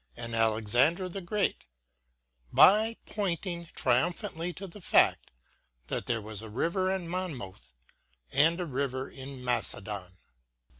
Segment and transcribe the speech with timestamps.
[0.17, 1.65] and Alexander the Great
[2.51, 5.29] by pointing triumphantly to the fact
[5.89, 7.75] that there was a river in Monmouth
[8.31, 10.17] and a river in Macedon.